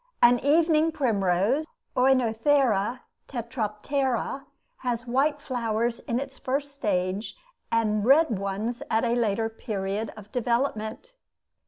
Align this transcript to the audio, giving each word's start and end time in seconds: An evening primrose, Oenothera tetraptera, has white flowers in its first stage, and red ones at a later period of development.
An 0.19 0.39
evening 0.39 0.91
primrose, 0.91 1.65
Oenothera 1.95 3.01
tetraptera, 3.27 4.47
has 4.77 5.05
white 5.05 5.39
flowers 5.39 5.99
in 5.99 6.19
its 6.19 6.39
first 6.39 6.73
stage, 6.73 7.35
and 7.71 8.03
red 8.03 8.39
ones 8.39 8.81
at 8.89 9.05
a 9.05 9.13
later 9.13 9.47
period 9.47 10.11
of 10.17 10.31
development. 10.31 11.13